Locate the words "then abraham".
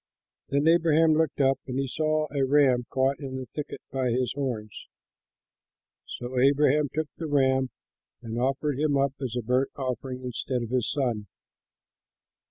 0.49-1.13